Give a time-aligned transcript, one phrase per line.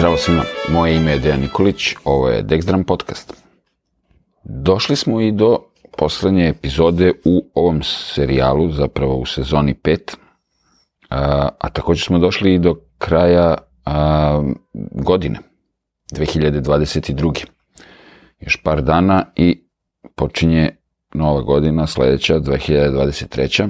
[0.00, 3.34] Zdravo svima, moje ime je Dejan Nikolić, ovo je Dexdram podcast.
[4.44, 5.58] Došli smo i do
[5.98, 10.16] poslednje epizode u ovom serijalu, zapravo u sezoni 5,
[11.10, 14.42] a, a takođe smo došli i do kraja a,
[14.92, 15.38] godine,
[16.12, 17.44] 2022.
[18.40, 19.64] Još par dana i
[20.14, 20.76] počinje
[21.14, 23.68] nova godina, sledeća, 2023.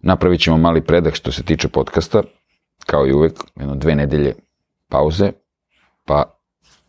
[0.00, 2.22] Napravit ćemo mali predah što se tiče podcasta,
[2.86, 4.34] kao i uvek, jedno dve nedelje
[4.88, 5.32] pauze,
[6.04, 6.38] pa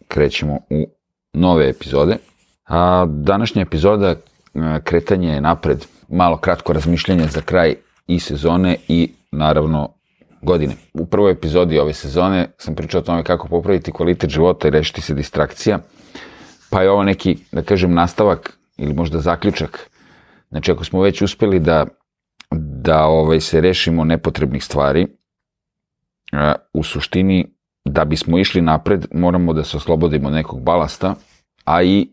[0.07, 0.87] krećemo u
[1.33, 2.17] nove epizode.
[2.65, 4.15] A današnja epizoda
[4.83, 7.75] kretanje je napred, malo kratko razmišljanje za kraj
[8.07, 9.93] i sezone i naravno
[10.41, 10.75] godine.
[10.93, 15.01] U prvoj epizodi ove sezone sam pričao o tome kako popraviti kvalitet života i rešiti
[15.01, 15.79] se distrakcija,
[16.69, 19.89] pa je ovo neki, da kažem, nastavak ili možda zaključak.
[20.49, 21.85] Znači, ako smo već uspeli da,
[22.51, 25.07] da ovaj, se rešimo nepotrebnih stvari,
[26.73, 27.54] u suštini
[27.85, 31.15] da bismo išli napred, moramo da se oslobodimo nekog balasta,
[31.65, 32.09] a i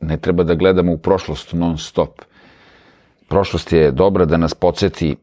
[0.00, 2.22] ne treba da gledamo u prošlost non stop.
[3.28, 5.16] Prošlost je dobra da nas podsjeti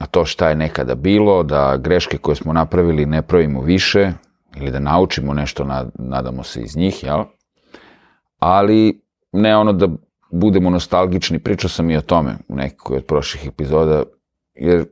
[0.00, 4.12] na to šta je nekada bilo, da greške koje smo napravili ne pravimo više,
[4.56, 7.24] ili da naučimo nešto, nadamo se iz njih, jel?
[8.38, 9.00] Ali
[9.32, 9.88] ne ono da
[10.32, 14.02] budemo nostalgični, pričao sam i o tome u nekoj od prošlih epizoda,
[14.54, 14.84] jer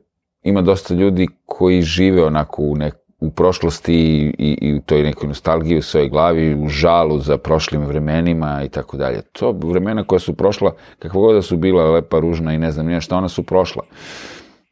[0.43, 5.03] ima dosta ljudi koji žive onako u, nek, u prošlosti i, i, i u toj
[5.03, 9.21] nekoj nostalgiji u svojoj glavi, u žalu za prošlim vremenima i tako dalje.
[9.21, 12.85] To vremena koja su prošla, kakva god da su bila lepa, ružna i ne znam
[12.85, 13.83] nije šta, ona su prošla.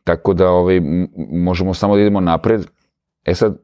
[0.04, 0.81] Tako da ovaj,
[1.31, 2.67] možemo samo da idemo napred.
[3.26, 3.58] E sad,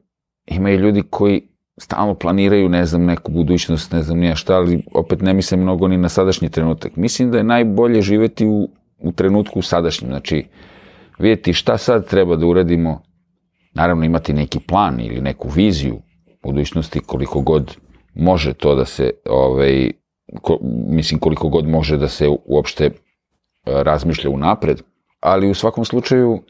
[0.46, 4.84] ima i ljudi koji stalno planiraju, ne znam, neku budućnost, ne znam nije šta, ali
[4.94, 6.96] opet ne mislim mnogo ni na sadašnji trenutak.
[6.96, 10.44] Mislim da je najbolje živeti u, u trenutku sadašnjem, znači
[11.18, 13.02] vidjeti šta sad treba da uradimo,
[13.74, 16.00] naravno imati neki plan ili neku viziju
[16.42, 17.76] budućnosti koliko god
[18.14, 19.90] može to da se, ovaj,
[20.42, 20.58] ko,
[20.88, 22.92] mislim koliko god može da se uopšte e,
[23.64, 24.82] razmišlja u napred,
[25.20, 26.42] ali u svakom slučaju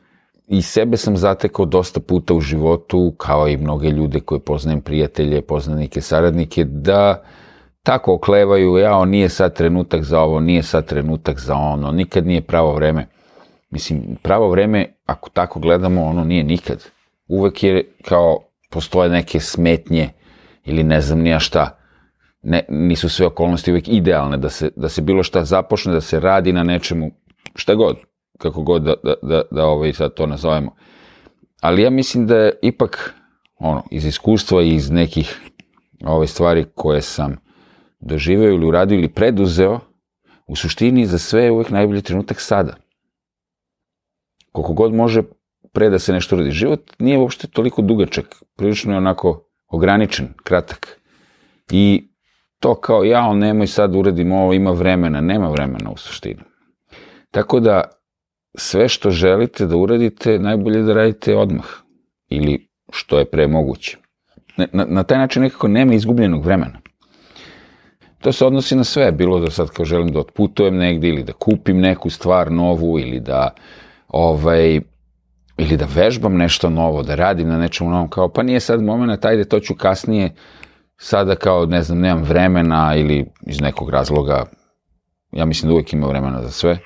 [0.49, 5.43] i sebe sam zatekao dosta puta u životu, kao i mnoge ljude koje poznajem, prijatelje,
[5.43, 7.23] poznanike, saradnike, da
[7.83, 12.41] tako oklevaju, ja, nije sad trenutak za ovo, nije sad trenutak za ono, nikad nije
[12.41, 13.07] pravo vreme.
[13.71, 16.85] Mislim, pravo vreme, ako tako gledamo, ono nije nikad.
[17.29, 18.39] Uvek je kao,
[18.71, 20.11] postoje neke smetnje
[20.65, 21.79] ili ne znam nija šta.
[22.43, 26.21] Ne, nisu sve okolnosti uvek idealne da se, da se bilo šta započne, da se
[26.21, 27.11] radi na nečemu,
[27.55, 27.97] šta god,
[28.39, 30.75] kako god da, da, da, da ovaj sad to nazovemo.
[31.61, 33.15] Ali ja mislim da je ipak,
[33.59, 35.41] ono, iz iskustva i iz nekih
[36.05, 37.37] ove stvari koje sam
[38.01, 39.81] doživeo ili uradio ili preduzeo,
[40.47, 42.77] u suštini za sve je uvek najbolji trenutak sada
[44.55, 45.23] koliko god može
[45.75, 46.51] pre da se nešto uradi.
[46.51, 51.01] Život nije uopšte toliko dugačak, prilično je onako ograničen, kratak.
[51.71, 52.09] I
[52.61, 56.41] to kao ja, on nemoj sad uradim ovo, ima vremena, nema vremena u suštini.
[57.31, 57.83] Tako da
[58.55, 61.67] sve što želite da uradite, najbolje da radite odmah
[62.29, 63.99] ili što je pre moguće.
[64.57, 66.81] Na, na taj način nekako nema izgubljenog vremena.
[68.21, 71.33] To se odnosi na sve, bilo da sad kao želim da otputujem negde ili da
[71.33, 73.55] kupim neku stvar novu ili da
[74.09, 74.81] ovaj,
[75.57, 79.25] ili da vežbam nešto novo, da radim na nečemu novom, kao pa nije sad moment,
[79.25, 80.35] ajde to ću kasnije,
[80.97, 84.45] sada kao ne znam, nemam vremena ili iz nekog razloga,
[85.33, 86.79] ja mislim da uvijek ima vremena za sve,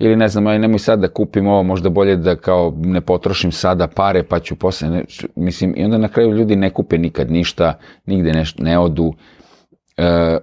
[0.00, 3.52] ili ne znam, aj nemoj sad da kupim ovo, možda bolje da kao ne potrošim
[3.52, 5.04] sada pare, pa ću posle, ne,
[5.36, 9.12] mislim, i onda na kraju ljudi ne kupe nikad ništa, nigde ne, ne odu,
[9.96, 10.38] e,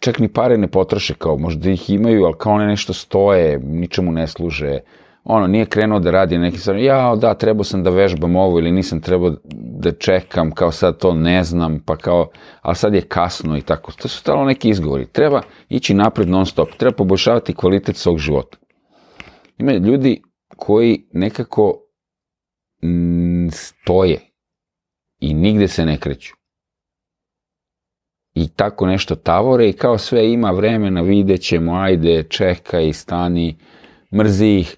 [0.00, 4.12] čak ni pare ne potroše, kao možda ih imaju, ali kao one nešto stoje, ničemu
[4.12, 4.78] ne služe,
[5.28, 8.72] ono, nije krenuo da radi neki stvari, ja, da, trebao sam da vežbam ovo ili
[8.72, 12.28] nisam trebao da čekam, kao sad to ne znam, pa kao,
[12.62, 13.92] ali sad je kasno i tako.
[13.92, 15.06] To su stalo neki izgovori.
[15.06, 18.58] Treba ići napred non stop, treba poboljšavati kvalitet svog života.
[19.58, 20.22] Ima ljudi
[20.56, 21.80] koji nekako
[23.50, 24.20] stoje
[25.20, 26.34] i nigde se ne kreću.
[28.34, 33.58] I tako nešto tavore i kao sve ima vremena, vidjet ćemo, ajde, čekaj, stani,
[34.12, 34.76] mrzi ih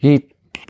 [0.00, 0.20] I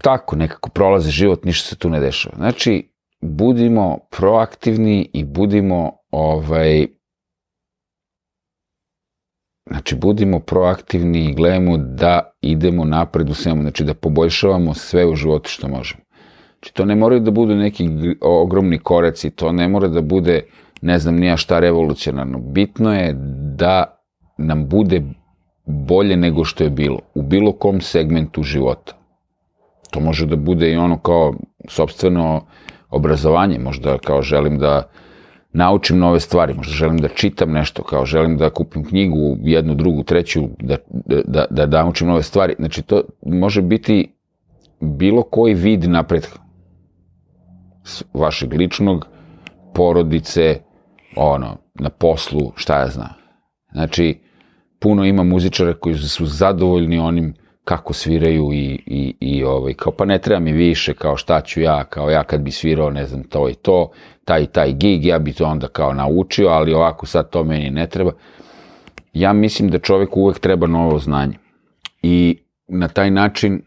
[0.02, 2.36] tako nekako prolaze život, ništa se tu ne dešava.
[2.36, 2.90] Znači,
[3.20, 6.86] budimo proaktivni i budimo ovaj
[9.70, 15.14] Znači, budimo proaktivni i gledamo da idemo napred u svemu, znači da poboljšavamo sve u
[15.14, 16.00] životu što možemo.
[16.48, 17.88] Znači, to ne moraju da budu neki
[18.20, 20.42] ogromni koreci, to ne mora da bude,
[20.82, 22.38] ne znam, nija šta revolucionarno.
[22.38, 23.14] Bitno je
[23.56, 24.02] da
[24.38, 25.02] nam bude
[25.66, 29.05] bolje nego što je bilo, u bilo kom segmentu života.
[29.90, 31.34] To može da bude i ono kao
[31.68, 32.46] sobstveno
[32.90, 34.90] obrazovanje, možda kao želim da
[35.52, 40.02] naučim nove stvari, možda želim da čitam nešto, kao želim da kupim knjigu, jednu, drugu,
[40.02, 42.54] treću, da, da, da, da naučim nove stvari.
[42.58, 44.12] Znači, to može biti
[44.80, 46.38] bilo koji vid napretka
[48.14, 49.06] vašeg ličnog,
[49.74, 50.60] porodice,
[51.16, 53.14] ono, na poslu, šta ja znam.
[53.72, 54.20] Znači,
[54.80, 57.34] puno ima muzičara koji su zadovoljni onim
[57.66, 61.60] kako sviraju i, i, i ovaj, kao pa ne treba mi više, kao šta ću
[61.60, 63.90] ja, kao ja kad bi svirao, ne znam, to i to,
[64.24, 67.70] taj i taj gig, ja bi to onda kao naučio, ali ovako sad to meni
[67.70, 68.12] ne treba.
[69.12, 71.34] Ja mislim da čovek uvek treba novo znanje.
[72.02, 73.62] I na taj način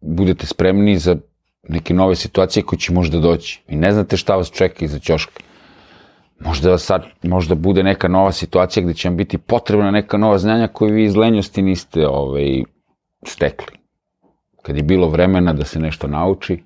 [0.00, 1.16] budete spremni za
[1.68, 3.62] neke nove situacije koje će možda doći.
[3.68, 5.42] I ne znate šta vas čeka iza ćoška.
[6.40, 10.68] Možda sad, možda bude neka nova situacija gde će vam biti potrebna neka nova znanja
[10.68, 12.62] koju vi iz lenjosti niste ovaj,
[13.26, 13.76] stekli.
[14.62, 16.62] Kad je bilo vremena da se nešto nauči,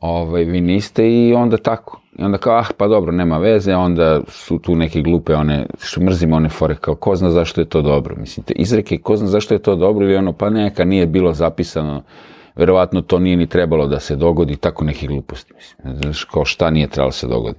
[0.00, 2.00] ovaj, vi niste i onda tako.
[2.18, 6.00] I onda kao, ah, pa dobro, nema veze, onda su tu neke glupe, one, što
[6.00, 8.16] mrzimo one fore, kao, ko zna zašto je to dobro.
[8.16, 11.32] Mislim, te izreke, ko zna zašto je to dobro, ili ono, pa neka nije bilo
[11.32, 12.02] zapisano,
[12.56, 15.96] verovatno to nije ni trebalo da se dogodi, tako neke gluposti, mislim.
[15.96, 17.58] Znaš, kao šta nije trebalo da se dogodi.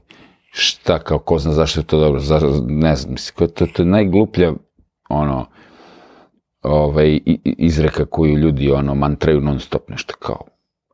[0.51, 3.86] Šta, kao, ko zna zašto je to dobro, za, ne znam, mislim, to, to je
[3.86, 4.53] najgluplja,
[5.09, 5.45] ono,
[6.62, 10.42] ovaj, izreka koju ljudi, ono, mantraju non stop nešto, kao,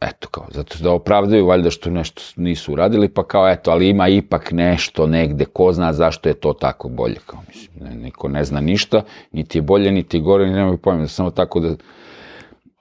[0.02, 4.08] eto kao, zato da opravdaju valjda što nešto nisu uradili, pa kao eto, ali ima
[4.08, 8.44] ipak nešto negde, ko zna zašto je to tako bolje, kao mislim, ne, niko ne
[8.44, 11.76] zna ništa, niti je bolje, niti je gore, ni nemaju pojma, da samo tako da,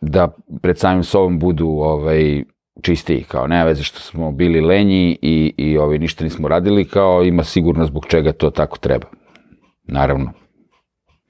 [0.00, 0.28] da
[0.62, 2.44] pred samim sobom budu ovaj,
[2.82, 7.24] čistiji, kao nema veze što smo bili lenji i, i ovaj, ništa nismo radili, kao
[7.24, 9.06] ima sigurno zbog čega to tako treba.
[9.84, 10.32] Naravno,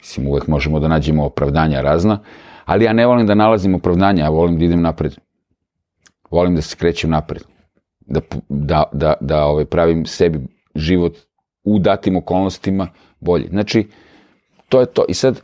[0.06, 2.18] mislim, uvek možemo da nađemo opravdanja razna,
[2.64, 5.16] ali ja ne volim da nalazim opravdanja, ja volim da idem napred
[6.30, 7.42] volim da se krećem napred,
[8.00, 10.40] da, da, da, da ovaj, pravim sebi
[10.74, 11.18] život
[11.64, 12.88] u datim okolnostima
[13.20, 13.48] bolje.
[13.48, 13.86] Znači,
[14.68, 15.04] to je to.
[15.08, 15.40] I sad,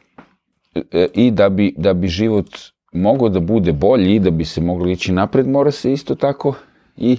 [0.74, 2.58] e, i da bi, da bi život
[2.92, 6.54] mogao da bude bolji i da bi se moglo ići napred, mora se isto tako
[6.96, 7.18] i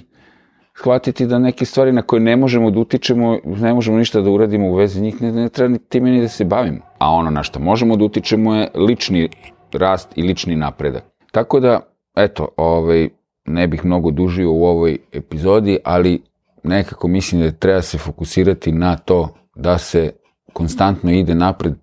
[0.76, 4.70] shvatiti da neke stvari na koje ne možemo da utičemo, ne možemo ništa da uradimo
[4.70, 6.80] u vezi njih, ne, ne treba ni time ni da se bavimo.
[7.04, 9.28] A ono na što možemo da utičemo je lični
[9.72, 11.04] rast i lični napredak.
[11.32, 11.80] Tako da,
[12.16, 13.08] eto, ovaj,
[13.44, 16.22] ne bih mnogo dužio u ovoj epizodi, ali
[16.62, 20.12] nekako mislim da treba se fokusirati na to da se
[20.52, 21.74] konstantno ide napred.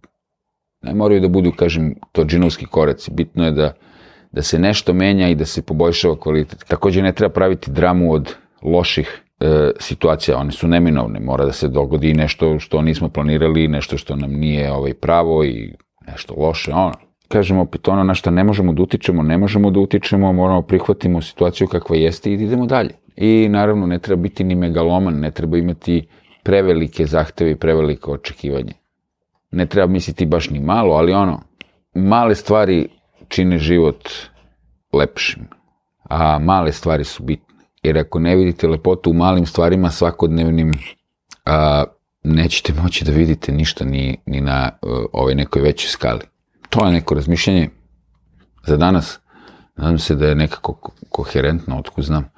[0.82, 3.12] Ne moraju da budu, kažem, to džinovski koraci.
[3.12, 3.74] Bitno je da,
[4.32, 6.66] da se nešto menja i da se poboljšava kvalitet.
[6.68, 11.68] Takođe ne treba praviti dramu od loših e, situacija, one su neminovne, mora da se
[11.68, 15.74] dogodi nešto što nismo planirali, nešto što nam nije ovaj pravo i
[16.08, 16.94] nešto loše, ono
[17.32, 21.22] kažem opet ono na što ne možemo da utičemo, ne možemo da utičemo, moramo prihvatimo
[21.22, 22.96] situaciju kakva jeste i idemo dalje.
[23.16, 26.08] I naravno ne treba biti ni megaloman, ne treba imati
[26.44, 28.74] prevelike zahteve i preveliko očekivanje.
[29.52, 31.42] Ne treba misliti baš ni malo, ali ono,
[31.94, 32.88] male stvari
[33.28, 34.10] čine život
[34.94, 35.48] lepšim,
[36.10, 37.51] a male stvari su bitne.
[37.84, 40.72] Jer ako ne vidite lepotu u malim stvarima svakodnevnim,
[41.46, 41.84] a,
[42.24, 46.32] nećete moći da vidite ništa ni, ni na uh, ovoj nekoj većoj skali
[46.72, 47.70] to je neko razmišljanje
[48.66, 49.20] za danas.
[49.76, 52.30] Nadam se da je nekako koherentno, otkud znam.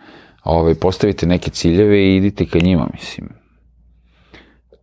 [0.44, 3.30] Ove, postavite neke ciljeve i idite ka njima, mislim.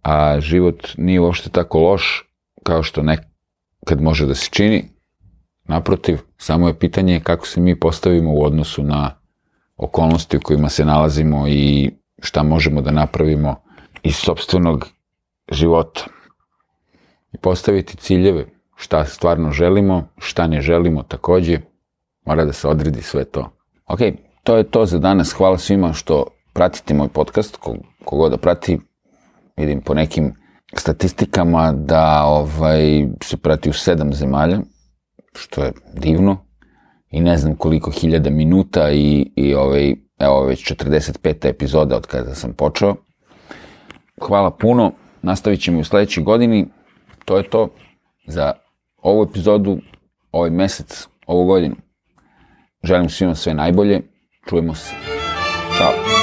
[0.02, 2.25] A život nije uopšte tako loš
[2.62, 4.85] kao što nekad može da se čini.
[5.64, 9.19] Naprotiv, samo je pitanje kako se mi postavimo u odnosu na
[9.80, 11.90] okolnosti u kojima se nalazimo i
[12.22, 13.56] šta možemo da napravimo
[14.02, 14.88] iz sobstvenog
[15.52, 16.04] života.
[17.32, 18.46] I postaviti ciljeve,
[18.76, 21.58] šta stvarno želimo, šta ne želimo takođe,
[22.26, 23.50] mora da se odredi sve to.
[23.87, 23.99] Ok,
[24.44, 25.32] to je to za danas.
[25.32, 27.58] Hvala svima što pratite moj podcast,
[28.04, 28.78] kogod da prati,
[29.56, 30.34] vidim po nekim
[30.75, 34.60] statistikama da ovaj, se prati u sedam zemalja,
[35.34, 36.50] što je divno,
[37.11, 41.49] i ne znam koliko hiljada minuta i, i ovaj, evo već 45.
[41.49, 42.95] epizoda od kada sam počeo.
[44.21, 46.67] Hvala puno, nastavit ćemo u sledećoj godini,
[47.25, 47.69] to je to
[48.26, 48.52] za
[49.02, 49.79] ovu epizodu,
[50.33, 51.76] ovaj mesec, ovu godinu.
[52.83, 54.00] Želim svima sve najbolje.
[54.49, 54.95] Čujemo se.
[55.79, 56.19] Ćao.